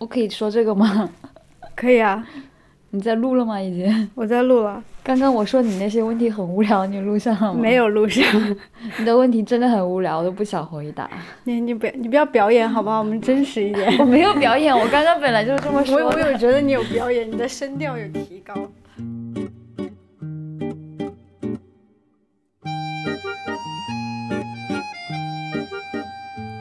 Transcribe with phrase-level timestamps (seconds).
[0.00, 1.08] 我可以说这个吗？
[1.76, 2.26] 可以啊，
[2.88, 3.60] 你在录了吗？
[3.60, 4.10] 已经。
[4.14, 4.82] 我在录了。
[5.02, 7.60] 刚刚我说你那些问题很无聊，你录上了吗？
[7.60, 8.24] 没有录上。
[8.98, 11.08] 你的问题真的很无聊，我都不想回答。
[11.44, 12.98] 你你不你不要表演好不好？
[12.98, 13.92] 我们真实一点。
[14.00, 15.98] 我没有表演，我刚刚本来就是这么说。
[15.98, 18.54] 我我有觉得你有表演，你的声调有提高。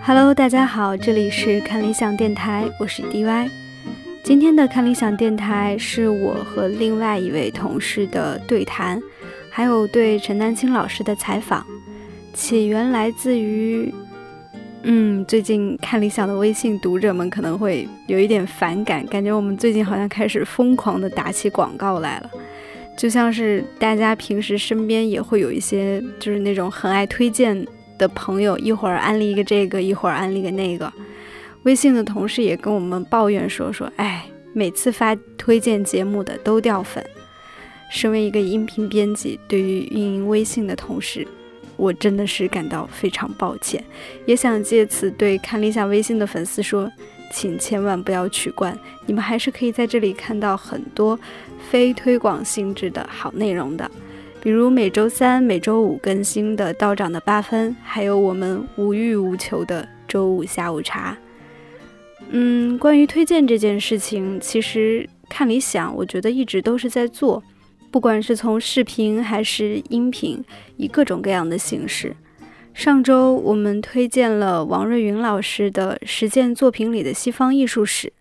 [0.10, 3.48] Hello，大家好，这里是看理想电台，我是 DY。
[4.24, 9.00] 今天的看理想电台是我和另外一位同事的对谈，
[9.52, 11.64] 还有对陈丹青老师的采访。
[12.34, 13.94] 起源来自于，
[14.82, 22.32] 嗯，最近看理想的微信读者们可能会有一点反感，感觉我们最近好像开始疯狂的打起广告来了，
[22.98, 27.64] 就像是大家平时身边也会有一些，就是那种很爱推荐。
[28.00, 30.92] 的朋友一会儿安利一个这个，一会儿安利个那个。
[31.64, 37.06] 微信的同事也跟我们抱怨说说，哎，每次发推荐节目的都掉粉。
[37.92, 41.28] 身为一个音频编辑，对于运营微信的同事，
[41.76, 43.84] 我真的是感到非常抱歉，
[44.26, 46.90] 也想借此对看理想微信的粉丝说，
[47.34, 51.20] 请千万不要取关，你们还是可以在这里看到很多
[51.70, 53.90] 非推广性质的好内容的。
[54.42, 61.18] 比如每周三、每周五更新的道长的八分，还有我们无欲无求的周五下午茶。
[62.30, 67.44] 嗯，关于推荐这件事情，其实看理想，我觉得一直都是在做，
[67.92, 70.42] 不管是从视频还是音频，
[70.78, 72.16] 以各种各样的形式。
[72.74, 78.14] 上周我们推荐了王瑞云老师的实践作品里的西方艺术史，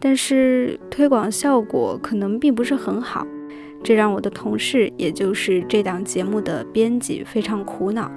[0.00, 3.24] 但是推广效果可能并不是很好。
[3.84, 8.10] 这让我的同事，也就是这档节目的编辑非常苦恼。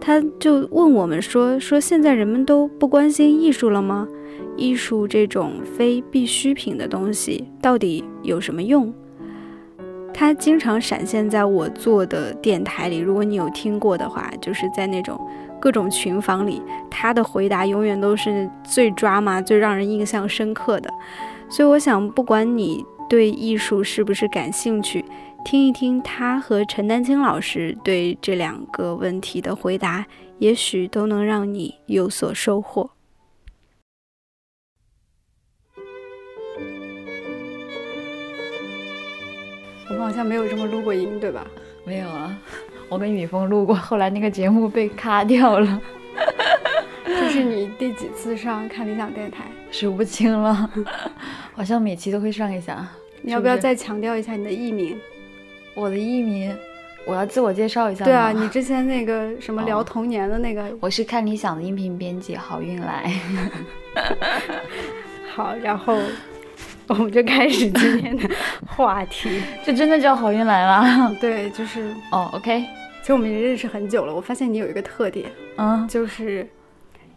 [0.00, 4.08] 他就问我们说：“说现在人们都不关心艺术了吗？
[4.56, 8.92] 艺术这种非必需品的东西，到底有什么用？”
[10.12, 15.18] 他经常闪现在我做的电台里，如果你有听过的话，就是在那种
[15.60, 20.90] 各种群房里，他的回答永远都是最抓马、最让人印象深刻的。
[21.48, 22.84] 所以我想，不管你。
[23.12, 25.04] 对艺术是不是感兴趣？
[25.44, 30.06] 听一听他和陈丹青老师对这两个问题的回答，
[30.38, 32.88] 也许都能让你有所收获。
[39.90, 41.46] 我们好像没有这么录过音，对吧？
[41.84, 42.34] 没有啊，
[42.88, 45.82] 我跟雨峰录过，后来那个节目被卡掉了。
[47.04, 49.44] 这是你第几次上看理想电台？
[49.70, 50.70] 数不清了，
[51.52, 52.88] 好像每期都会上一下。
[53.22, 54.98] 你要不要再强调一下你的艺名？
[55.74, 56.54] 我的艺名，
[57.06, 58.04] 我要自我介绍一下。
[58.04, 63.10] 对啊，你之前那个什么聊童年的那个， 我是看理想的音频编辑，好运来。
[65.34, 65.98] 好，然后
[66.88, 68.28] 我们就开始今天的
[68.66, 71.16] 话题， 这真的叫好运来了。
[71.20, 72.64] 对，就是哦，OK。
[73.00, 76.46] 其实我们已经认识很久了，我发现你有一个特点，嗯，就是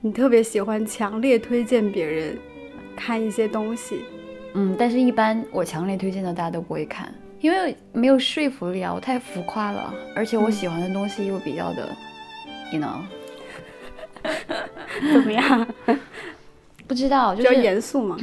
[0.02, 2.38] 你特别喜欢强烈推荐别人
[2.96, 4.06] 看一些东西。
[4.56, 11.90] 嗯，但是一般我强烈推荐的大家都不会看，因为没有说服力啊，我太浮夸了，而且我喜欢的东西又比较的
[12.72, 13.02] ，you know，
[15.14, 15.68] 怎么样？
[16.88, 18.18] 不知道，就是比较严肃嘛。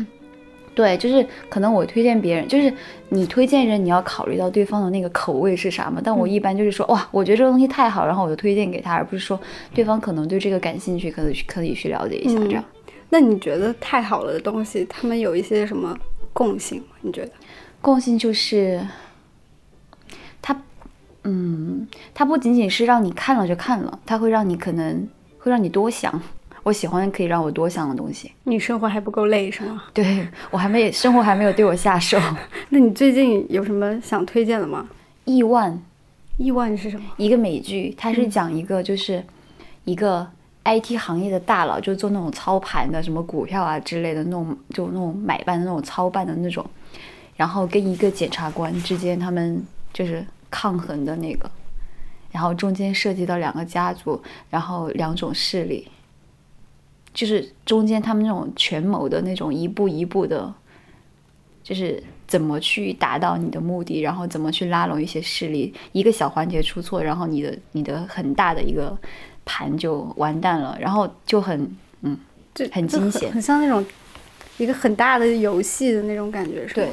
[0.75, 2.73] 对，就是可能我推荐别人，就是
[3.11, 6.01] 你推荐人，你要考虑到对方的那个口味是啥嘛。
[6.03, 9.39] 但我一般就是说，哇，我觉得这个东西太好，然后我就推荐给他，而不是说
[9.75, 12.65] 对方可能对这个感兴趣，可以可以去了解一下这样。
[13.11, 15.95] 那你觉得太好了的东西，他们有一些什么？
[16.33, 17.33] 共性，你觉得？
[17.81, 18.87] 共性就是，
[20.41, 20.57] 它，
[21.25, 26.21] 嗯，它不仅仅是让你看了就看了，它会让你可能会让你多想。
[26.63, 28.31] 我喜欢可以让我多想的东西。
[28.45, 29.83] 你生活还不够累是吗？
[29.93, 32.17] 对我还没生活还没有对我下手。
[32.71, 34.89] 那你最近有什么想推荐的吗？
[35.25, 35.83] 亿万，
[36.37, 37.11] 亿万是什么？
[37.17, 39.25] 一个美剧，它是讲一个就是
[39.85, 40.31] 一个。
[40.65, 46.65] IT 行业的大佬就做那种操盘的，什么股票啊之类的那种，就那种买办的那种操办的那种，
[47.37, 49.61] 然后跟一个检察官之间他们
[49.93, 51.51] 就是抗衡的那个，
[52.31, 55.89] 然后中间涉及到两个家族，然后两种势力，
[57.13, 60.55] 就是中间他们那种权谋的那种一步一步的，
[61.65, 68.97] 就是怎么去达到你的目的，然后怎么去拉拢一些势力，一个小环节出错，然后你的你的很大的一个。
[69.45, 72.19] 盘就完蛋了，然后就很嗯，
[72.55, 73.85] 就很惊险，很像那种
[74.59, 76.89] 一个很大的游戏的那种感觉，是对，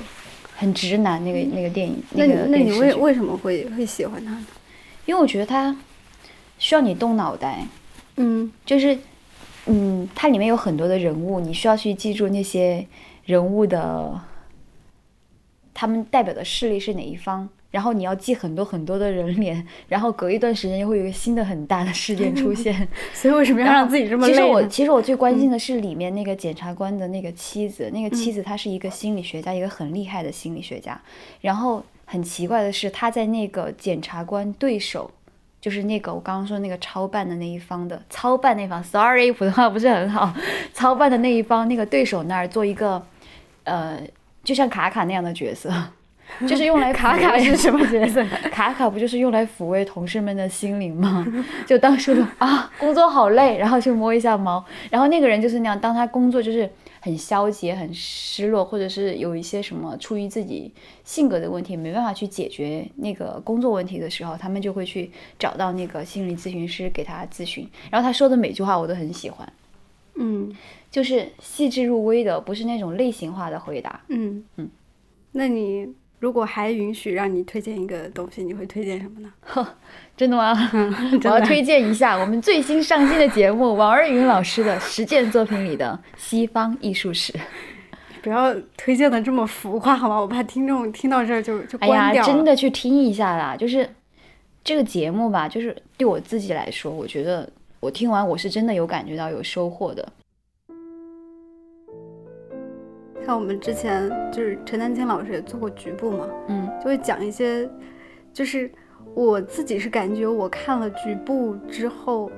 [0.55, 2.01] 很直男那个那个电影。
[2.11, 4.45] 那那你为为什么会会喜欢他呢？
[5.05, 5.75] 因为我觉得他
[6.57, 7.65] 需要你动脑袋，
[8.17, 8.97] 嗯，就是
[9.65, 12.85] 嗯，它里面有很多的人物，你需要去记住那些
[13.25, 14.19] 人物的，
[15.73, 22.87] 他们代表的势力是哪一方，然后你要记很多很多的人脸， 然后隔一段时间又会有一个新的很大的事件出现。
[23.13, 24.33] 所以为什么要让自己这么累？
[24.33, 30.99] 其实我其实我最关心的是里面那个检察官的那个妻子，那个妻子她是一个心理学家，一个很厉害的心理学家。
[31.41, 35.11] 然后很奇怪的是，她在那个检察官对手。
[35.61, 40.33] 就是那个我刚刚说那个操办的那一方的操办那方，sorry，普通话不是很好。
[40.73, 43.05] 操办的那一方那个对手那儿做一个，
[43.65, 44.01] 呃，
[44.41, 45.69] 就像卡卡那样的角色，
[46.47, 48.23] 就是用来卡卡是什么角色？
[48.51, 51.25] 卡卡不就是用来抚慰同事们的心灵吗？
[51.65, 56.69] 就当时啊，工作好累，然后去摸一下猫，然后那个人就是那样，当他工作就是。
[57.01, 60.69] 很消极、很失落，或者是有一些什么出于自己
[61.05, 65.09] 性格的问题没办法去解决那个工作问题的时候，他们就会去
[65.39, 67.65] 找到那个心理咨询师给他咨询。
[67.89, 69.49] 然后他说的每句话我都很喜欢，
[70.15, 70.53] 嗯，
[70.91, 74.01] 就是细致入微的，不是那种类型化的回答。
[74.09, 74.69] 嗯嗯，
[75.31, 75.87] 那你？
[76.19, 79.31] 如果还允许让你推荐一个东西，你会推荐什么呢？
[79.39, 79.65] 呵，
[80.17, 80.53] 真的吗？
[81.23, 87.33] 我要推荐一下我们最新上新的节目王二云老师的实践作品里的西方艺术史。
[88.21, 90.19] 不要推荐的这么浮夸好吗？
[90.19, 91.97] 我怕听众听到这儿就就关掉。
[92.01, 93.55] 哎呀，真的去听一下啦！
[93.55, 93.89] 就是
[94.61, 97.49] 这个节目吧，就是对我自己来说，我觉得
[97.79, 100.05] 我听完我是真的有感觉到有收获的。
[103.29, 107.69] 像我们之前就是陈丹青老师也做过局部嘛，嗯，就会讲一些，
[108.33, 108.71] 就是
[109.13, 112.31] 我自己是感觉我看了局部之后，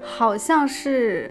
[0.00, 1.30] 好像是，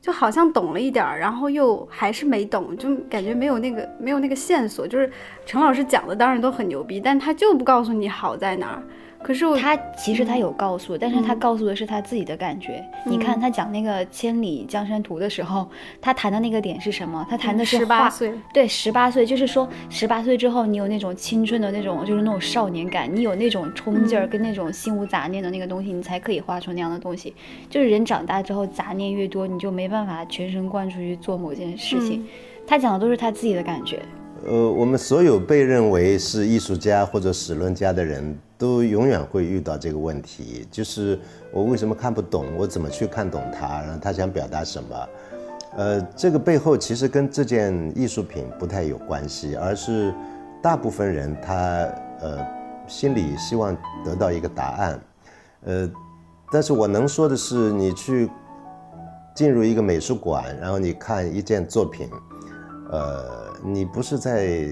[0.00, 4.86] 就好像懂了一点儿，然后又还是没懂，就感觉没有那个没有那个线索。
[4.86, 5.10] 就是
[5.44, 8.82] 陈老师讲的当然都很牛逼，但他就不告诉你好在哪儿。
[9.22, 12.84] 可是他其实他有告诉，但是他告诉的是他自己的感觉。
[13.06, 15.68] 你看他讲那个《千里江山图》的时候，
[16.00, 17.24] 他谈的那个点是什么？
[17.30, 18.32] 他谈的是十八岁。
[18.52, 27.34] 对，十八岁就是说，十八岁之后你有那种青春的那种，就是那种少年感，你有那种冲劲儿跟那种心无杂念的那个东西，你才可以画出那样的东西。
[27.70, 32.26] 就是人长大之后杂念越多，你就没办法全神贯注去做某件事情。
[32.66, 34.00] 他讲的都是他自己的感觉。
[34.44, 38.36] 呃，我们所有被认为是艺术家或者史论家的人。
[38.62, 41.18] 都永远会遇到这个问题，就是
[41.50, 45.08] 我为什么看不懂，我怎么去看懂他，然后他想表达什么？
[45.76, 50.14] 呃，这个背后其实跟这件艺术品不太有关系，而是
[50.62, 51.56] 大部分人他
[52.20, 52.38] 呃
[52.86, 55.00] 心里希望得到一个答案。
[55.64, 55.90] 呃，
[56.52, 58.30] 但是我能说的是，你去
[59.34, 62.08] 进入一个美术馆，然后你看一件作品，
[62.92, 64.68] 呃，你不是在。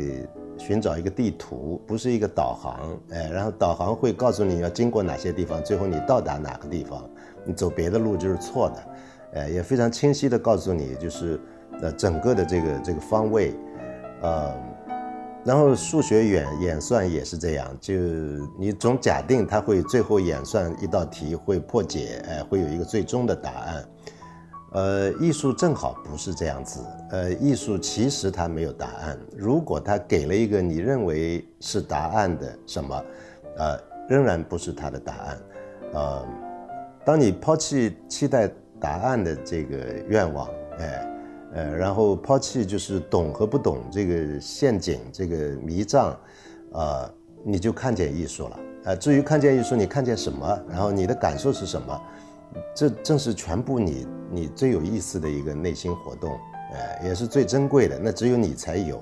[0.60, 7.02] 寻找一个地图，不是一个导航，哎，然后导航会告诉你要经过哪些地方，最后你到达哪个地方，
[7.46, 11.40] 你走别的路就是错的，哎，也非常清晰的告诉你，就是
[11.80, 13.54] 呃整个的这个这个方位，
[14.20, 14.52] 呃，
[15.44, 17.94] 然后数学演演算也是这样，就
[18.58, 23.82] 你总假定它会最后演算一道题会破解，哎，会有一个最终的答案。
[24.72, 26.80] 呃，艺术正好不是这样子。
[27.10, 29.18] 呃，艺术其实它没有答案。
[29.36, 33.04] 如果它给了一个你认为是答案的什么，
[33.56, 33.76] 呃，
[34.08, 35.38] 仍然不是它的答案。
[35.92, 36.24] 呃，
[37.04, 41.06] 当你抛弃期待答案的这个愿望，哎，
[41.54, 46.16] 呃，然后抛弃就是懂和不懂这个陷阱、这个迷障，
[46.70, 48.60] 呃，你就看见艺术了。
[48.84, 52.00] 呃，至于看见艺术，你看见什么，然后你的感受是什么？
[52.74, 56.38] 这正是全部你你最有意思的一个内心活动，
[56.72, 59.00] 哎，也是最珍贵的，那只有你才有。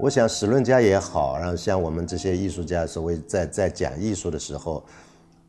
[0.00, 4.84] 我想史论家也好，然后像我们这些艺术家，所谓在在讲艺术的时候，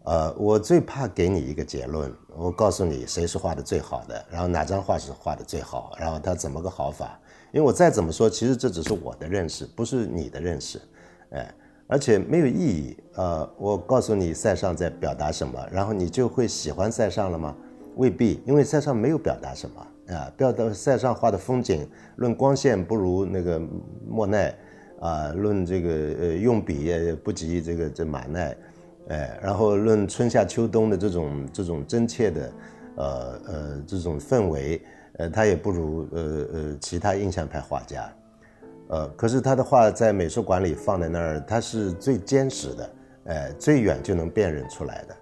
[0.03, 7.19] 呃，我最怕给你一个结论，我告诉你谁是画的最好的，然后哪张画是画的最好，然后他怎么个好法，
[7.51, 10.81] 因为我再怎么说，其实这只是我的认识，不是你的认识，
[11.31, 11.53] 哎。
[11.87, 12.97] 而且没有意义。
[13.15, 17.55] 呃，我告诉你，塞尚在表达什么，然后你就会喜欢塞尚了吗？
[17.95, 20.31] 未必，因为塞尚没有表达什么啊。
[20.35, 23.61] 表达塞尚画的风景，论光线不如那个
[24.09, 24.55] 莫奈，
[24.99, 28.57] 啊，论这个呃用笔也不及这个这马奈，
[29.09, 32.51] 哎，然后论春夏秋冬的这种这种真切的，
[32.95, 34.81] 呃呃这种氛围，
[35.17, 36.21] 呃，他也不如呃
[36.53, 38.11] 呃其他印象派画家。
[38.89, 42.89] 呃，可是他的画在美术馆里放在那儿，它是最坚实的，
[43.25, 45.15] 哎，最远就能辨认出来的。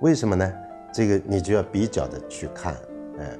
[0.00, 0.52] 为什么呢？
[0.92, 2.74] 这个你就要比较的去看，
[3.18, 3.38] 哎，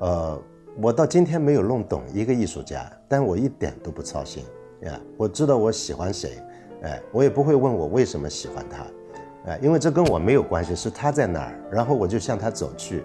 [0.00, 0.42] 呃，
[0.80, 4.44] 我到今天没有弄懂一个艺术家，但我一点都不操心
[4.82, 5.00] 呀。
[5.16, 6.38] 我知道我喜欢谁，
[6.82, 13.02] 哎，我也不会问我为什么喜欢他，哎，因为这跟我没有关系，是他在哪儿，然后我就向他走去，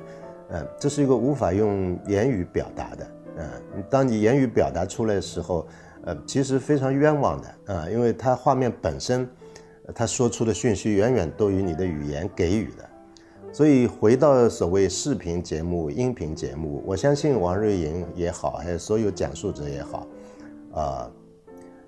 [0.49, 5.67] 嗯，这是一个无法用言语表达的，嗯，当你言语表达出来的时候，
[6.25, 9.27] 其实非常冤枉的，啊，因为它画面本身，
[9.93, 12.87] 它说出的讯息远远多于你的语言给予的。
[13.51, 20.07] 所以回到所谓视频节目、音频节目，我相信王瑞莹也好，还有所有讲述者也好，
[20.71, 21.11] 啊，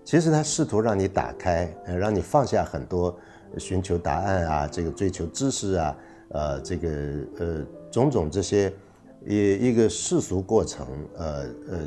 [0.04, 3.16] 其实他试图让你打开，让你放下很多
[3.60, 5.98] 寻求答案啊，这个追求知识啊，
[6.30, 6.90] 呃，这个
[7.38, 8.74] 呃种种这些
[9.24, 11.80] 一一个世俗过程，呃呃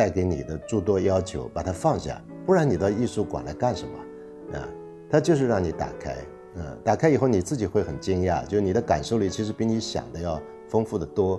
[0.00, 4.56] 带给你的诸多要求，把它放下，不然你到艺术馆来干什么？
[4.56, 4.66] 啊，
[5.10, 6.16] 他就是让你打开。
[6.54, 10.40] 嗯，打开以后你自己会很惊讶，就你的感受力其实比你想的要
[10.70, 11.38] 丰富的多。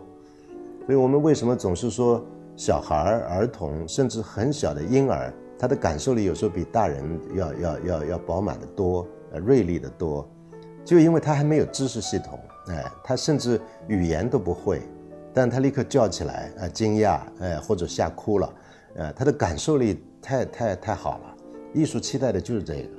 [0.85, 2.23] 所以我们为什么总是说
[2.55, 10.29] 小孩儿、儿童，甚至很小的婴儿，他的感受力有时候比大人要要要要饱满的多，呃，锐利的多，
[10.85, 14.83] 就因为他还没有知识系统，哎，他甚至语言都不会，
[15.33, 18.53] 但他立刻叫起来，呃，惊讶，哎，或者吓哭了，
[18.95, 21.35] 呃，他的感受力太太太好了。
[21.73, 22.89] 艺术期待的就是这个。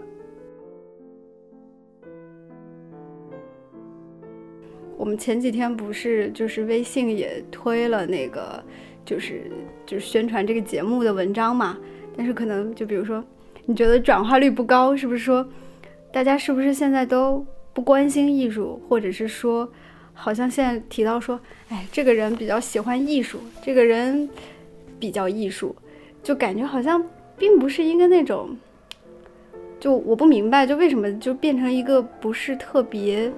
[4.97, 8.63] 我们前几天不是就是微信也推了那个，
[9.05, 9.51] 就是
[9.85, 11.77] 就是宣传这个节目的文章嘛？
[12.17, 13.23] 但是可能就比如说，
[13.67, 15.47] 你觉得转化率不高，是不是说
[16.13, 19.69] 大家是不是现在都不关心艺术，或者是说，
[20.23, 24.29] 好像现在提到说，哎，这个人比较喜欢艺术，这个人
[25.01, 25.75] 比较艺术，
[26.23, 27.05] 就感觉好像
[27.37, 28.57] 并不是一个那种，
[29.81, 33.33] 就我不明白，就为什么就变成一个不是特别。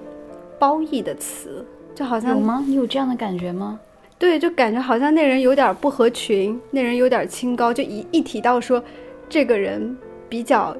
[0.57, 2.63] 褒义的词，就好像有吗？
[2.65, 3.77] 你有这样的感觉吗？
[4.17, 7.73] 对，就感觉好像那人有点不合群，那人有点清高。
[7.73, 8.81] 就一一提到说，
[9.27, 9.95] 这个人
[10.29, 10.75] 比较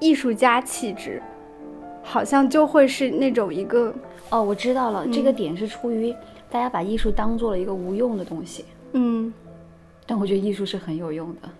[0.00, 1.22] 艺术家气质，
[2.04, 3.92] 好像就会是那种一个
[4.30, 6.14] 哦，我知道了，这个点是出于
[6.48, 8.64] 大家把艺术当做了一个无用的东西。
[8.92, 9.32] 嗯，
[10.06, 11.50] 但我觉得艺术是很有用的。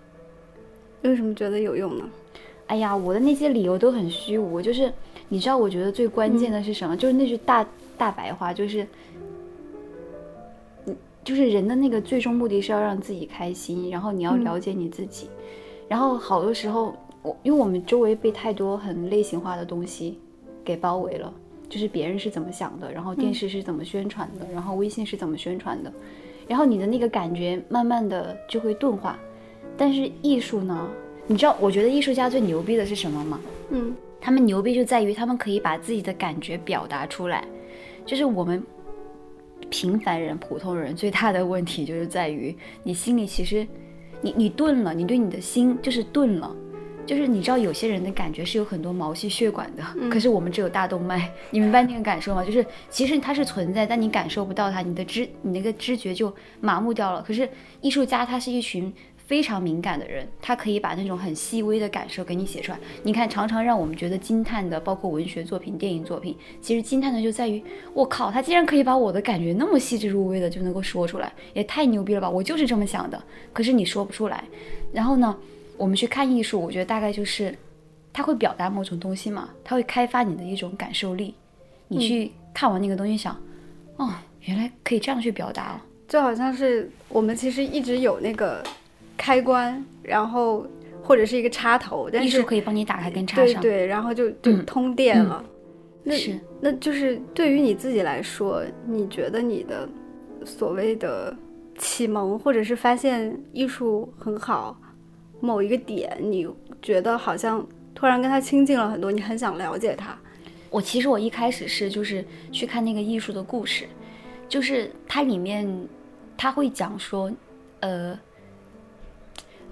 [1.01, 2.05] 为什么觉得有用呢？
[2.67, 4.93] 哎呀，我的那些理由都很虚无，就是。
[5.27, 6.95] 你知道我觉得最关键的是什么？
[6.95, 7.65] 就是那句大
[7.97, 8.85] 大白话，就是，
[10.85, 15.27] 嗯，就是人的那个最终目的是要让自己开心，然后你要了解你自己，
[15.87, 20.19] 然后好多时候我因为我们周围被太多很类型化的东西
[20.65, 21.33] 给包围了，
[21.69, 25.93] 就是别人是怎么想的，然后电视是怎么宣传的，然后微信是怎么宣传的，
[26.47, 29.17] 然后你的那个感觉慢慢的就会钝化。
[29.77, 30.89] 但是艺术呢？
[31.27, 33.39] 你知道我觉得艺术家最牛逼的是什么吗？
[33.69, 33.95] 嗯。
[34.21, 37.45] 他们牛逼就在于他们可以把自己的感觉表达出来，
[38.07, 38.63] 就是我们
[39.69, 43.67] 平凡人、普通人最大的问题就是在于你心里其实
[44.21, 46.55] 你你钝了，你对你的心就是钝了，
[47.05, 52.43] 就是你知道有些人的感觉是有很多毛细血管的，可是我们只有大动脉，你明白那个感受吗？
[52.43, 57.21] 就是其实它是存在，但你感受不到它，你的知你那个知觉就麻木掉了。
[57.21, 57.49] 可是
[57.81, 58.93] 艺术家他是一群。
[59.27, 62.77] 非常敏感的人，他可以把那种很细微的感受给你写出来。
[63.01, 67.59] 你看，常常让我们觉得惊叹的，包括文学作品、电影作品，其实惊叹的就在于，
[67.95, 72.29] 我靠，他竟然可以把我的感觉那么细致入微的就能够说出来，也太牛逼了吧！
[72.29, 73.19] 我就是这么想的，
[73.51, 74.43] 可是你说不出来。
[74.93, 75.35] 然后呢，
[75.77, 77.55] 我们去看艺术，我觉得大概就是，
[78.13, 81.33] 它会表达某种东西嘛，它会开发你的一种感受力。
[81.87, 83.35] 你去看完那个东西，想，
[83.97, 84.09] 哦，
[84.41, 85.75] 原来可以这样去表达哦，
[86.07, 88.63] 就好像是我们其实一直有那个。
[89.17, 90.67] 开关，然后
[91.01, 95.41] 或者是一个插头，但是艺术可以帮你打开跟插上，对对，然后就就通电了。
[96.03, 99.87] 那是，那就是对于你自己来说，你觉得你的
[100.43, 101.33] 所谓的
[101.77, 104.77] 启蒙，或者是发现艺术很好
[105.45, 106.47] 某一个点，你
[106.81, 110.17] 觉得好像突然跟他亲近了很多，你很想了解他。
[110.69, 113.85] 我其实我一开始是就是去看那个艺术的故事，
[114.49, 115.65] 就是它里面
[116.35, 117.31] 他会讲说，
[117.81, 118.19] 呃。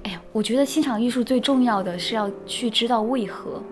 [0.05, 3.63] 哎呀，我觉得欣赏艺术最重要的是要去知道为何，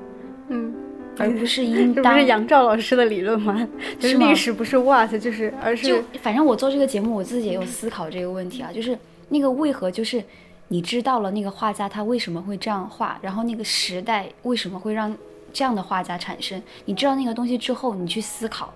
[0.47, 0.73] 嗯，
[1.17, 2.01] 而不是应 当。
[2.01, 3.67] 这不是杨照老师的理论吗？
[3.99, 10.23] 就是历史不是 what，就是而是就反正我做这个节目，我自己也有思考这个问题啊，就是那个为何，就是
[10.71, 15.13] 你知道了那个画家他为什么会这样画，然后那个时代为什么会让
[15.51, 18.73] 这样的画家产生，你知道那个东西之后，你去思考，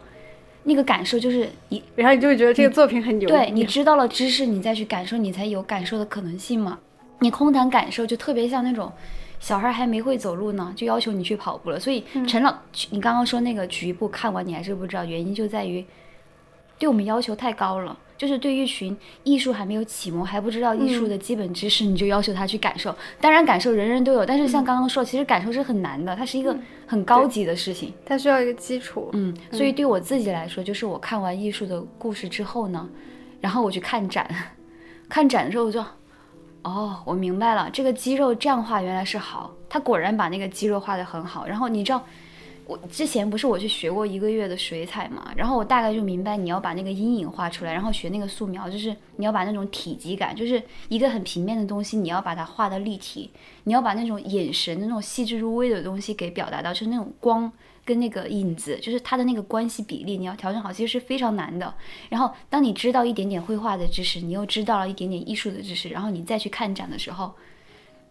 [0.64, 3.30] 那个感受就是你，然后你就会觉得这个作品很牛。
[3.30, 6.78] 对你知道了知识，你再去感受，你才有感受的可能性嘛。
[7.20, 8.92] 你空谈感受，就特别像那种
[9.40, 11.80] 小孩还没会走路呢，就要求你去跑步了。
[11.80, 12.54] 所以陈老，
[12.90, 15.86] 你刚刚说那个局部看完你还是不知道，原因就在于
[16.78, 17.98] 对我们要求太高了。
[18.18, 22.96] 就是对一群艺术还没有启蒙、还不知道艺术的基本知识，你就要求他去感受。
[23.20, 26.56] 当然，感受人人都有，但是像刚刚说，其实感受是很难的，它是一个
[26.88, 27.94] 很高级的事情。
[28.06, 29.10] 它需要一个基础。
[29.14, 32.88] 嗯，所以对我自己来说，就是我看完艺术的故事之后呢，
[33.42, 34.30] 然后我去看展，
[35.10, 35.84] 看展的时候我就，
[36.64, 41.46] 哦，我明白了，这个肌肉这样画原来是好，他果然把那个肌肉画得很好。
[41.46, 42.04] 然后你知道。
[42.68, 53.30] 我之前不是我去学过一个月的水彩嘛，然后我大概就明白你要把那个阴影画出来，然后学那个素描，就是你要把那种体积感，就是一个很平面的东西，你要把它画的立体，
[53.66, 57.52] 你要把那种眼神的那种细致入微的东西给表达到，就是那种光
[57.86, 61.72] 跟那个影子，就是它的那个关系比例，你要调整好，其实是非常难的。
[62.10, 67.32] 然后当你知道一点点绘画的知识，你又知道了一点点艺术的知识，然后你再去看展的时候。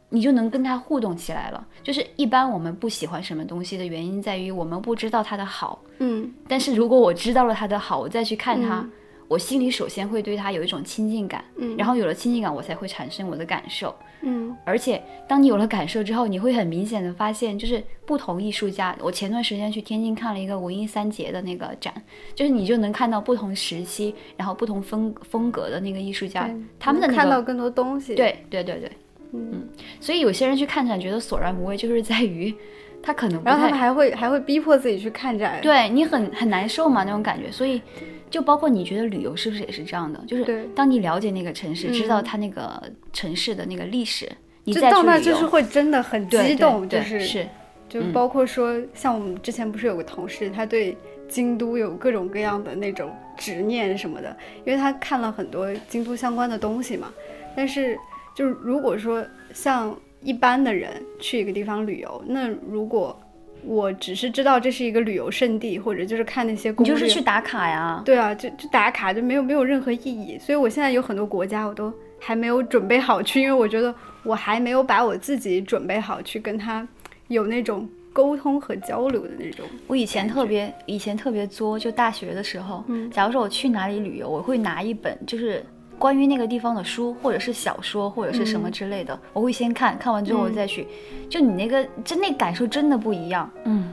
[0.09, 1.67] 你就能跟他互动起来了。
[1.83, 6.33] 就是一般我们不喜欢什么东西的原因在于我们不知道它的好，嗯。
[6.49, 8.89] 但是如果我知道了它的好，我再去看它，
[9.29, 11.77] 我心里首先会对他有一种亲近感，嗯。
[11.77, 14.57] 然后有了亲近感，我才会产生我的感受，嗯。
[14.65, 18.97] 而且当你有了感受之后，你会很明显的发现，就是不同艺术家。
[19.01, 21.93] 我前段时间去天津看了一个文艺三杰的那个展，
[22.35, 28.15] 就是你就能看到不同时期，然后不同风风格的那个艺术家，他们的看到更多东西。
[28.15, 28.91] 对对对对。
[29.35, 29.69] 嗯，
[30.01, 32.55] 所以有些人去看展觉得索然无味，就是在于
[33.03, 37.51] 他可能，然后他们还会还会逼迫自己去看展，对你很很难受嘛那种感觉。
[37.51, 37.83] 所以
[38.31, 40.19] 就包括你觉得旅游是不是也是这样的？
[40.27, 44.27] 就是当你了解那个城市，知道它那个城市的那个历史，
[44.65, 47.47] 你再到那就是会真的很激动，就是是，
[47.89, 50.97] 就包括说像我们之前不是有个同事，他对
[51.29, 57.13] 京都有各种各样的那种执念什么的，因为他看了很多京都相关的东西嘛，
[57.55, 57.99] 但是。
[58.35, 63.19] 就是如果说像一般的人去一个地方旅游，那如果
[63.65, 68.03] 我只是知道这是一个旅游胜地，或者就是看那些攻略，就是去打卡呀。
[68.05, 70.39] 对啊，就就打卡就没有没有任何意义。
[70.39, 76.87] 所以我现在有很多国家我都还没有准备好去，因为我觉得我还没有把我自己准备好去跟他
[77.29, 79.65] 有那种沟通和交流的那种。
[79.87, 85.65] 我以前特别以前特别作，就大学的时候，嗯，假如说我去哪里旅游，我会拿一本就是。
[85.99, 90.87] 关于那个地方的书，或者是小说，或者是什么之类的，我会先看看完之后我再去。
[91.29, 93.51] 就你那个，真那感受真的不一样。
[93.65, 93.93] 嗯。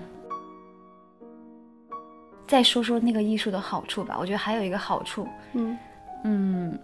[2.48, 5.78] 再说说那个艺术的好处吧，我觉得还有一个好处，嗯
[6.26, 6.80] 嗯，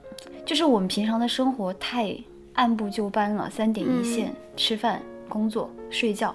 [0.45, 2.15] 就是我们平常的生活太
[2.53, 6.33] 按部就班了，三点一线，吃饭、工作、睡觉。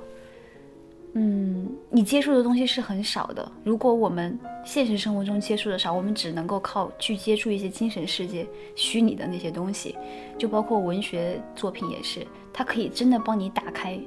[1.15, 3.53] 嗯，你接触的东西是很少的。
[3.65, 9.95] 如果我们现实生活中接触的少，我们只能够靠去接触一些精神世界、虚拟的那些东西，
[10.39, 14.01] 就包括文学作品也是，它可以真的帮你打开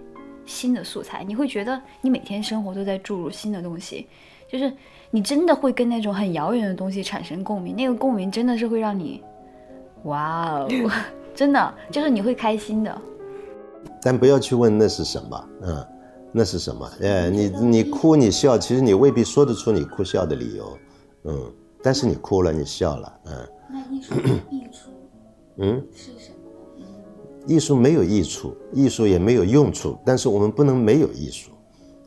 [0.48, 1.24] 新的素材。
[1.24, 4.08] 你会觉得你每天生活都在注入新的东西，
[4.52, 4.74] 就是
[5.12, 7.76] 你真的会跟那种很遥远的东西产生共鸣。
[7.76, 9.24] 那个共鸣真的是会让你，
[10.06, 10.68] 哇哦，
[11.36, 13.02] 真的就是你会开心的。
[14.02, 15.86] 但不要去问那是什么，嗯。
[16.38, 16.86] 那是什么？
[17.02, 20.78] 哎，你你哭你笑，其实你未必说得出你哭笑的理由，
[21.24, 23.48] 嗯，但是你哭了，你笑了，嗯。
[23.70, 24.14] 那艺术
[24.52, 24.90] 益处，
[25.60, 27.48] 嗯，是什么？
[27.48, 31.52] 艺术没有益处，艺术也没有用处，但是我们不能没有艺术。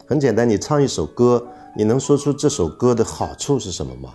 [0.07, 1.43] 很简单，你唱一首歌，
[1.75, 4.13] 你能说出这首歌的好处是什么吗？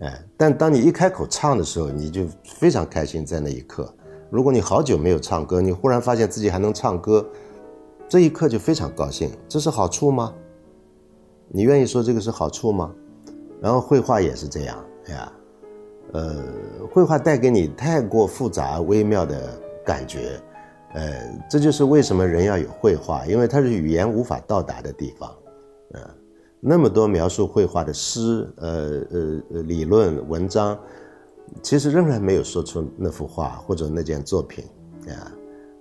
[0.00, 3.94] 哎，但当你一开口唱的时候，你就非常开心，在那一刻。
[4.30, 7.24] 如果你好久没有唱歌，你忽然发现自己还能唱歌。
[8.08, 10.32] 这一刻就非常高兴，这是好处吗？
[11.48, 12.94] 你愿意说这个是好处吗？
[13.60, 15.32] 然后绘画也是这样，哎呀，
[16.12, 16.44] 呃，
[16.92, 20.40] 绘画带给你太过复杂微妙的感觉，
[20.94, 21.12] 呃，
[21.50, 25.30] 这就是为什么人要有绘画，因为它是语言无法到达的地方，
[25.92, 26.14] 啊，
[26.60, 28.70] 那么多描述绘画的诗，呃
[29.10, 30.78] 呃呃理论文章，
[31.62, 34.64] 其实仍然没有说出那幅画或者那件作品，
[35.08, 35.32] 啊。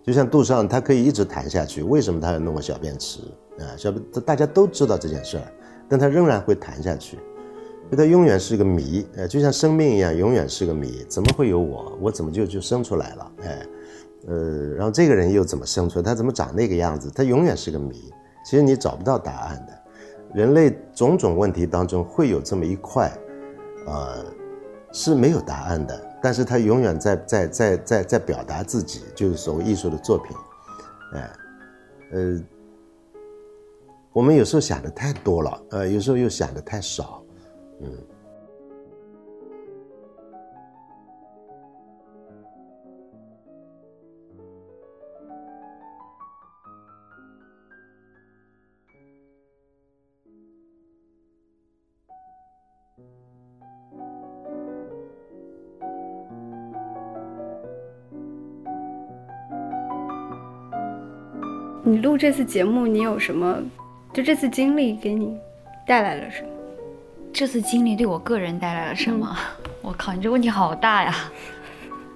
[0.06, 1.82] 就像杜尚，他可以一直谈下去。
[1.82, 3.22] 为什么他要弄个小便池
[3.58, 3.72] 啊？
[3.78, 5.44] 小便，大家都知道这件事儿，
[5.88, 9.08] 但他仍然会谈下去，因为他永远是个谜。
[9.16, 11.06] 呃，就像生命一样，永远是个谜。
[11.08, 11.98] 怎么会有我？
[12.02, 13.32] 我怎么就就生出来了？
[13.44, 13.66] 哎，
[14.28, 16.04] 呃，然后这个人又怎么生出来？
[16.04, 17.10] 他怎么长那个样子？
[17.16, 18.12] 他永远是个谜。
[18.46, 19.74] 其实你找不到答案的。
[20.34, 23.10] 人类种种问题当中会有这么一块，
[23.86, 24.26] 呃，
[24.92, 26.13] 是没有答案的。
[26.24, 30.36] 但是他永远在在在在在表达自己，就是所谓艺术的作品，
[31.16, 31.30] 哎，
[32.14, 32.42] 呃，
[34.14, 37.22] 我们有时候想的太多了，呃，有时候又想的太少，
[37.82, 37.92] 嗯。
[61.86, 63.62] 你录这次节目，你有什么？
[64.14, 65.36] 就这次经历给你
[65.86, 66.50] 带来了什么？
[67.34, 69.38] 这次经历对我个人带来了什么？
[69.84, 71.14] 我靠，你这问题好大呀！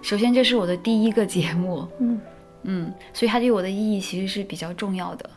[0.01, 2.21] 首先，这是我的第一个节目，嗯
[2.63, 5.30] 嗯，所以它对我的意义其实是比较重要的。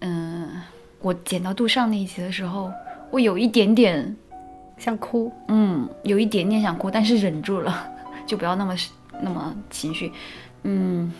[0.00, 0.60] 嗯，
[1.00, 2.72] 我剪到杜尚那一集的时候，
[3.12, 4.16] 我有一点点，
[4.78, 5.32] 想哭。
[5.46, 7.88] 嗯，有一点点想哭，但是忍住了，
[8.26, 8.74] 就不要那么
[9.20, 10.10] 那么情绪。
[10.64, 11.12] 嗯，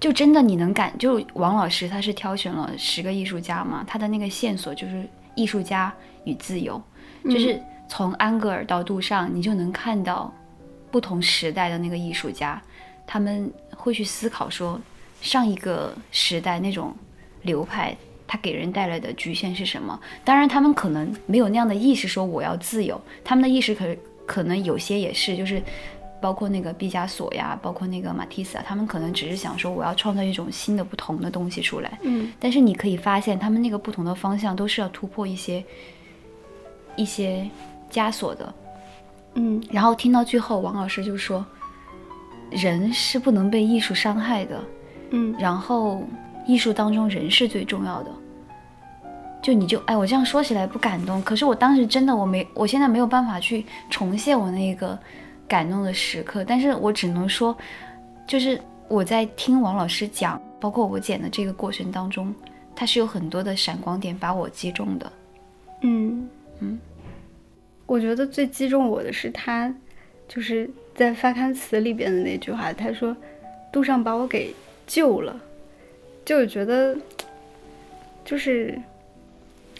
[0.00, 5.92] 就真的你能感，就王老师他是挑选了十个艺术家嘛，他的那个线索就是艺术家
[6.24, 6.80] 与自由，
[7.24, 10.32] 就是从安格尔到杜尚，你就能看到
[10.90, 12.60] 不同时代的那个艺术家，
[13.06, 14.80] 他们会去思考说
[15.20, 16.94] 上一个时代那种
[17.42, 19.98] 流派，它给人带来的局限是什么？
[20.24, 25.62] 当然，他们可能没有那样的意识，说我要自由，他们的意识可可能有些也是，就是
[26.20, 31.98] 包括那个毕加索呀，包括那个马蒂斯啊，他们可能只是想说我要创造一种新的不同的东西出来。
[32.02, 35.64] 嗯但是你可以发现，他们那个不同的方向都是要突破一些
[36.96, 37.48] 一些
[37.90, 38.54] 枷锁的。
[39.34, 41.44] 嗯然后听到最后，王老师就说，
[42.50, 44.64] 人是不能被艺术伤害的，
[45.10, 46.02] 嗯然后
[46.46, 48.10] 艺术当中人是最重要的。
[49.40, 54.98] 就你就哎，我这样说起来不感动，可是我当时真的我没，我现在没有办法去重现我那个
[55.48, 57.56] 感动的时刻，但是我只能说，
[58.26, 62.34] 就是我在听王老师讲，包括我剪的这个过程当中，
[62.76, 65.12] 他是有很多的闪光点把我击中的。
[65.80, 66.28] 嗯
[66.60, 66.78] 嗯，
[67.86, 69.74] 我觉得最击中我的是他，
[70.28, 73.16] 就是在发刊词里边的那句话，他说
[73.72, 74.54] ：“杜尚把我给
[74.86, 75.40] 救了。”
[76.26, 76.94] 就我觉得，
[78.24, 78.78] 就是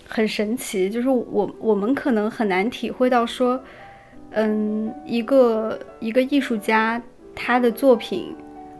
[0.06, 3.62] 很神奇，就是我我们可能很难体会到说，
[4.30, 7.00] 嗯，一个一个艺术家
[7.34, 8.34] 他的作品，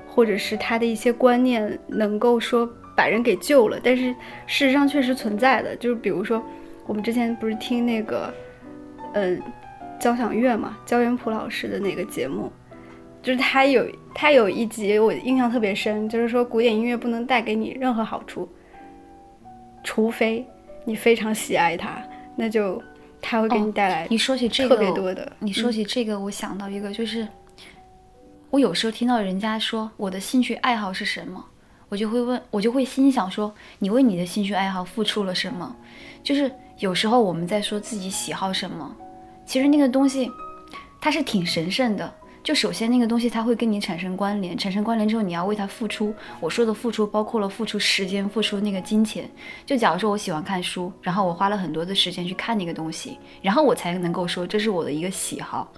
[0.06, 4.10] 或者是他的一些观念，能够说把人给救了，但是
[4.46, 6.42] 事实上确实存在的，就是比如说
[6.86, 8.32] 我们之前不是听那个，
[9.14, 9.40] 嗯，
[9.98, 12.50] 交响乐嘛，焦元溥老师的那个节目。
[13.20, 13.84] 就是他有
[14.14, 18.48] 他有一集我印象特别深，就是说古典音乐不能带给你任何好处，
[19.82, 20.46] 除非
[20.84, 22.00] 你非常喜爱它，
[22.36, 22.80] 那就
[23.20, 25.30] 它会给你带来你说起这个，特别多的。
[25.38, 27.26] 你说起这个，我想到一个，就是
[28.50, 31.44] 我有时候听到人家说我的兴趣爱好是什么，
[31.88, 35.74] 我就会问，我就会心想说，你为你的兴趣爱好付出了什么？
[36.22, 38.94] 就是有时候我们在说自己喜好什么，
[39.44, 40.30] 其实那个东西
[41.00, 42.12] 它是挺神圣的。
[42.48, 46.14] 就首先那个东西它会跟你产生关联，产生关联之后你要为它付出。
[46.40, 49.28] 我说的付出包括了付出时间，付出那个金钱。
[49.66, 55.70] 就假如说我喜欢看书，然后我花了很多的时间去看那个东西，然后我才能够说这是我的一个喜好。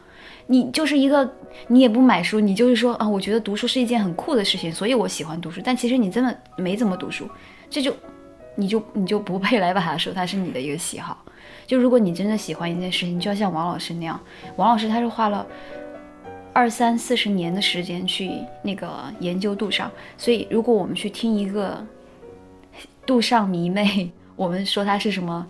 [0.46, 1.28] 你就是一个，
[1.66, 5.60] 你也不买书，你就是说啊，我觉得读书是一件很酷的事情，所以我喜欢读书。
[5.64, 7.28] 但其实你真的没怎么读书，
[7.68, 7.92] 这就
[8.54, 11.18] 你就你就不配来把它说它是你的一个喜好。
[11.66, 14.20] 就如果你真的喜欢一件事情，就要像王老师那样，
[14.54, 15.44] 王老师他是花了。
[16.52, 18.30] 二三四十年的时间去
[18.62, 21.84] 那个研究杜尚，所以如果我们去听一个
[23.06, 25.46] 杜尚迷妹，我们说她是什么？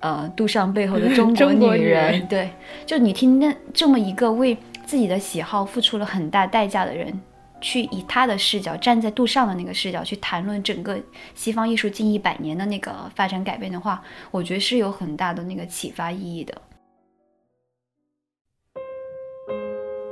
[0.00, 2.50] 呃，杜尚背后的 中国女人，对，
[2.84, 7.18] 就你听那这么一个为自己的喜好付出了很大代价的人，
[7.58, 11.00] 去以他的视角，站在杜尚的那个视角去谈论整个
[11.34, 16.54] 西方艺术近一百年的那个发展改变的话，我觉得是有很大的那个启发意义的。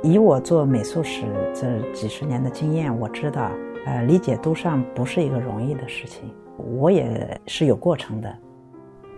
[0.03, 3.49] 以我做美术史这几十年的经验，我知道，
[3.85, 8.37] 呃，理解杜尚不是一个容易的事情，我也是有过程的。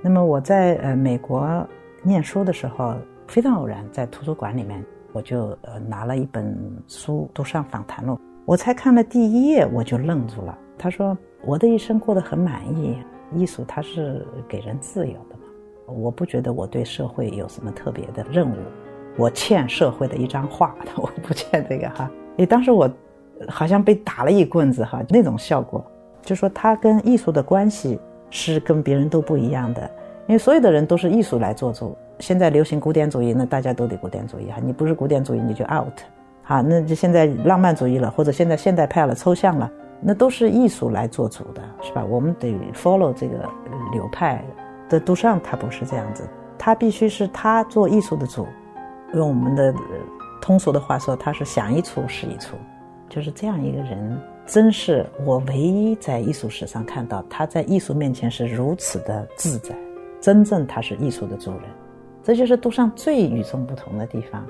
[0.04, 1.68] 那么我在呃美国
[2.04, 2.94] 念书的时候，
[3.28, 6.56] 非常偶然在图书馆里面，我就呃拿了一本
[6.88, 8.14] 书《杜尚访谈录》，
[8.46, 10.56] 我才看了第一页，我就愣住了。
[10.78, 11.18] 他说
[11.48, 12.96] ：“我的一生过得很满意，
[13.34, 18.54] 艺术它是给人自由的嘛，我不觉得我对社会有什么特别的任务。”
[19.16, 22.10] 我欠社会的一张画， 我不欠这个哈。
[22.38, 22.90] 诶，当时我
[23.48, 25.84] 好像被打了一棍子哈，那种效果，
[26.22, 28.00] 就说他跟艺术的关系
[28.30, 29.82] 是跟别人都不一样的，
[30.28, 31.96] 因为所有的人都是艺术来做主。
[32.20, 36.00] 现在流行古典主义，那大家都得古典主义哈，你不是古典主义你就 out，
[36.44, 42.06] 好，那就现在浪漫主义了，或者现在现代派了，抽象了，那都是艺术来做主的，是吧？
[42.06, 43.36] 我们得 follow 这个
[43.92, 44.44] 流派
[44.90, 45.00] 的。
[45.00, 46.24] 杜尚他不是这样子，
[46.58, 48.48] 他必须是他做艺术的主。
[49.18, 49.74] 用我们的
[50.42, 52.56] 通俗的话说，他是想一出是一出，
[53.10, 59.76] 就是这样一个人，真是我唯一在艺术史上看到他在艺术面前是如此的自在，
[60.22, 61.62] 真正他是艺术的主人，
[62.24, 64.46] 这就是杜尚最与众不同的地方。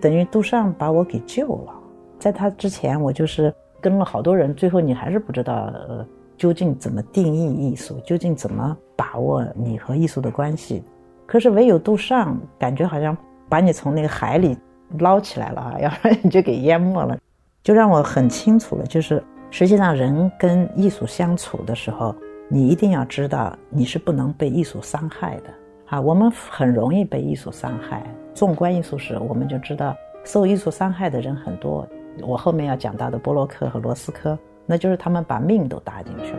[0.00, 1.72] 等于杜尚把我给救了，
[2.18, 10.82] 在他之前我就是跟了好多人，最后你还是不知道呃究竟怎么定义艺术，究竟怎么把握你和艺术的关系。
[11.26, 13.16] 可是唯有杜尚，感觉好像
[13.48, 14.56] 把你从那个海里
[14.98, 17.16] 捞起来了啊， 要不然你就给淹没了。
[17.62, 22.14] 就让我很清楚了，就是实际上人跟艺术相处的时候，
[22.48, 25.50] 你一定要知道你是不能被艺术伤害的
[25.88, 26.00] 啊。
[26.00, 28.02] 我们很容易被艺术伤害。
[28.34, 31.88] 纵观艺术史，我们就知道受艺术伤害的人很多。
[32.22, 36.38] 我后面要讲到的波洛克和罗斯科，那就是他们把命都搭进去了。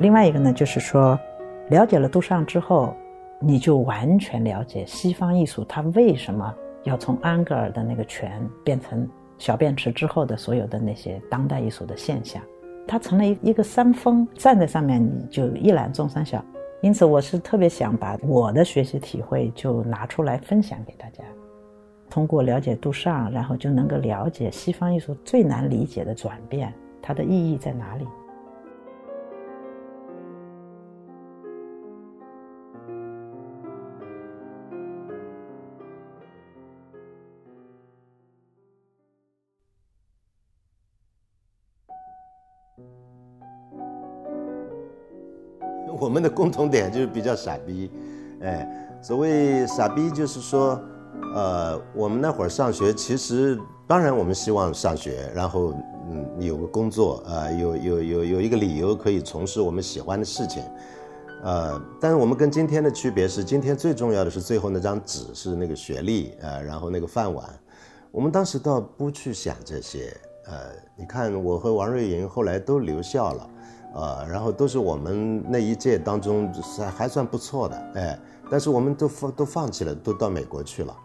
[0.00, 1.18] 另外一个呢，就是说，
[1.68, 2.96] 了解了杜尚之后，
[3.42, 9.08] 你就完全了解西方艺术它为什么要从安格尔的那个泉变成。
[9.38, 12.40] 小便池之后的所有的那些当代艺术的现象，
[12.86, 16.44] 它成了一一个山峰，站在上面你就一览众山小。
[16.80, 21.24] 因此，我是特别想把我的学习体会就拿出来分享给大家。
[22.08, 28.06] 通过了解杜尚，然后就能够了解西方艺术最难理解的转变，它的意义在哪里。
[46.22, 47.90] 们的共同点就是比较傻逼，
[48.42, 50.80] 哎，所谓傻逼就是说，
[51.34, 53.58] 呃，我们那会儿上学，其实
[53.88, 55.74] 当然我们希望上学，然后
[56.08, 60.62] 嗯有个工作，呃，有有有有一个理由可以从事我们喜欢的事情，
[61.42, 67.44] 呃，但是我们跟今天的区别是，今天最重要的是最后那张纸是那个学历，呃，然后那个饭碗，
[68.12, 73.48] 我们当时倒不去想这些，呃，你看我和王瑞银后来都留校了。
[73.94, 78.18] 呃，然后都是我们那一届当中还还算不错的，哎，
[78.50, 80.96] 但是我们都放都放弃了，都到美国去了。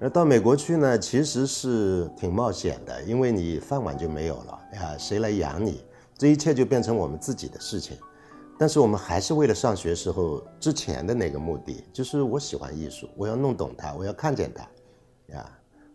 [0.00, 5.82] 而到美国去呢，其实是挺冒险的，因为你饭碗就没有了呀，谁来养你？
[6.16, 7.96] 这一切就变成我们自己的事情。
[8.58, 15.44] 但是我们还是为了上学时候之前的那个目的，就是我喜欢艺术，我要弄懂它，我要看见它，呀。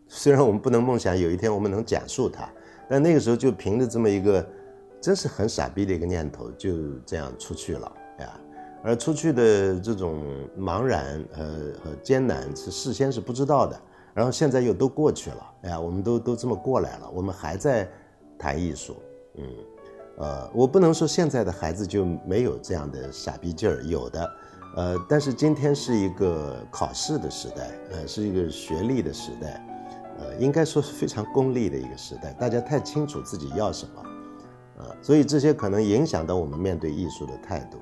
[0.07, 2.49] 虽然我们不能梦想有一天我们能讲述它，
[2.89, 4.45] 但那个时候就凭着这么一个。
[5.01, 6.71] 真是很傻逼的一个念头，就
[7.05, 8.39] 这样出去了呀。
[8.83, 10.23] 而出去的这种
[10.57, 11.43] 茫然和
[11.83, 13.79] 和艰难是事先是不知道的，
[14.13, 17.87] 然后现在又都过去了，哎呀，我们都都这么过来了，我们还在
[18.39, 18.95] 谈艺术，
[19.35, 19.45] 嗯，
[20.17, 24.31] 呃，我不能说现在的孩子就没有这样的傻逼劲儿，有的，
[24.75, 29.63] 呃，但是今天是一个考试的时代，呃，是一个学历的时代，
[30.17, 34.03] 呃，应该说是非常功利的一个时代，大家太清楚自己要什么。
[35.01, 37.77] 所以这些可能影响到我们面对艺术的态度，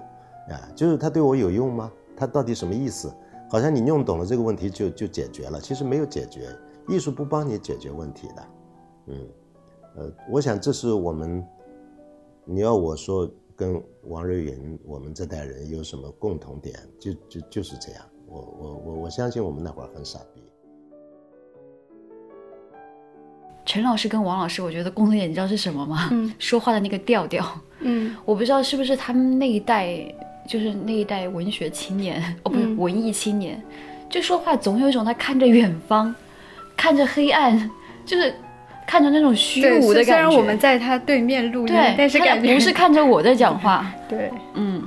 [0.52, 1.92] 啊，就是它对我有用吗？
[2.16, 3.14] 它到底什么意思？
[3.50, 6.56] 好像你弄懂了这个问题就就解决了，其实没有解决，
[6.88, 8.48] 艺术不帮你解决问题的，
[9.08, 9.28] 嗯，
[9.96, 11.44] 呃，我想这是我们，
[12.46, 20.39] 你要我说跟王瑞云我们这代人有什么共同点，就就就是这样，我我我我相信我们那会儿很傻逼。
[23.66, 26.10] 陈老师跟王老师，我觉得共同点你知道是什么吗？
[26.12, 27.46] 嗯， 说话的那个调调。
[27.82, 29.96] 嗯， 我不知道是不是他们那一代，
[30.48, 33.62] 就是那一代文学青年，哦，不是文艺青年，
[34.10, 36.14] 就说话总有一种他看着远方，
[36.76, 37.70] 看着黑暗，
[38.06, 38.34] 就是
[38.88, 40.12] 看着那种虚无的感觉。
[40.12, 43.86] 虽然我们在他对面录音，但是感觉不是看着我在讲话。
[44.10, 44.82] 对，嗯，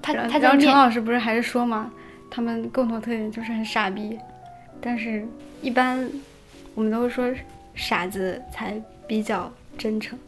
[0.00, 1.90] 他他然后陈老师不是还是说嘛，
[2.30, 4.18] 他们共同特点就是很傻逼，
[4.80, 5.24] 但是
[5.60, 6.08] 一般
[6.74, 7.30] 我们都会说。
[7.74, 10.18] 傻子才比较真诚，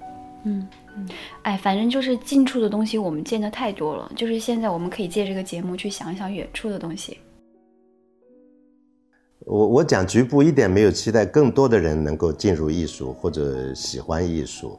[0.45, 1.09] 嗯嗯，
[1.43, 7.19] 哎，反正就是近处的东西我们见的太多了，就是现在我们可以借这个节目去想一想远处的东西。
[9.47, 14.79] 我我讲局部一点没有期待更多的人能够进入艺术或者喜欢艺术，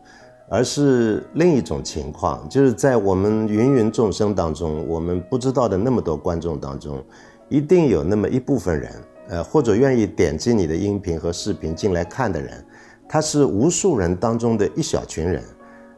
[0.49, 7.04] 而是另一种情况，就是在我们芸芸众生当中，我们不知道的那么多观众当中，
[7.47, 8.91] 一定有那么一部分人。
[9.27, 12.63] 呃，或者愿意点击你的音频和视频进来看的人，
[13.07, 15.43] 他是无数人当中的一小群人。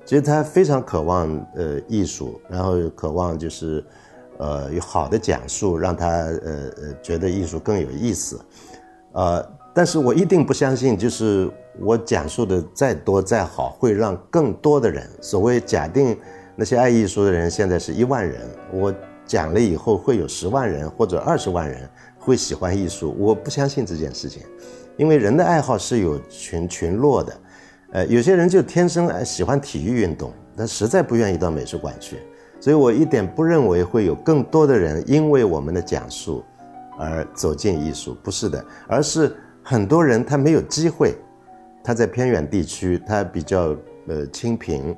[0.05, 3.83] 其实他非常渴望呃艺术，然后渴望就是，
[4.37, 8.39] 呃有好的讲述，让他呃呃觉得艺术更有意思。
[9.11, 15.05] 呃，但是我一定不相信，就是我讲述的再多再好，会让更多的人。
[15.19, 16.17] 所谓假定
[16.55, 18.93] 那些爱艺术的人现在是一万人，我
[19.25, 21.89] 讲了以后会有十万人或者二十万人。
[22.27, 24.43] 会喜欢艺术，我不相信这件事情，
[24.97, 27.41] 因为人的爱好是有群群落的，
[27.93, 32.17] 呃，有些人就天生爱喜欢体育运动，但实在不愿意到美术馆去，
[32.59, 36.43] 所以我一点不认为会有更多的人因为我们的讲述
[36.99, 41.15] 而走进艺术，不是的，而是很多人他没有机会，
[41.81, 43.73] 他在偏远地区，他比较
[44.09, 44.93] 呃清贫，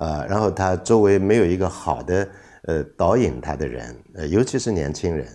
[0.00, 2.28] 呃，然后他周围没有一个好的
[2.64, 5.26] 呃导引他的人，呃，尤其是年轻人，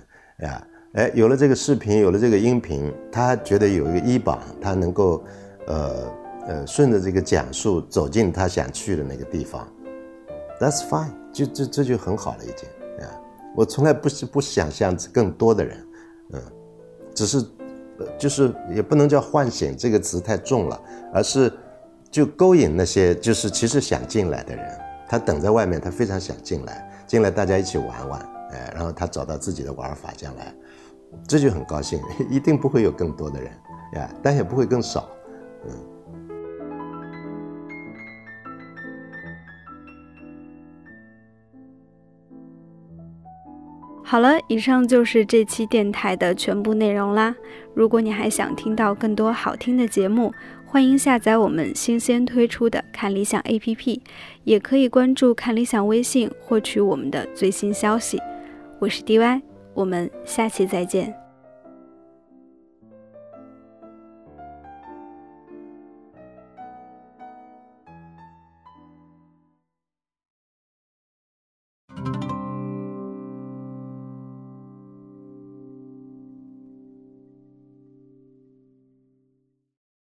[0.42, 5.24] 呀，哎，有了这个视频，有了这个音频，他觉得有一个依榜，他能够，
[5.68, 6.08] 呃
[6.48, 9.68] 呃，顺着这个讲述走进他想去的那个地方
[10.60, 12.68] ，That's fine，就这这就很好了已经，
[13.06, 13.12] 啊，
[13.56, 15.88] 我从来不是不想象更多的人，
[16.34, 16.42] 嗯，
[17.14, 17.46] 只是。
[18.18, 20.82] 就是也不能叫唤醒这个词太重了，
[21.14, 21.52] 而是
[22.10, 24.66] 就勾引那些就是其实想进来的人，
[25.06, 28.22] 他等在外面，他非常想进来，进来大家一起玩玩，
[28.52, 30.56] 哎，然后他找到自己的玩法将来，
[31.28, 33.52] 这就很高兴， 一定不会有更多的人
[33.94, 35.08] 呀，但也不会更少，
[35.66, 35.72] 嗯。
[44.04, 47.36] 好了，以上就是这期电台的全部内容啦。
[47.76, 50.34] 如果你还想听到更多好听的节目，
[50.66, 54.02] 欢迎下载我们新鲜推出的看理想 APP，
[54.46, 58.20] 也可以关注看理想微信获取我们的最新消息。
[58.80, 59.44] 我是 DY，
[59.74, 61.19] 我们下期再见。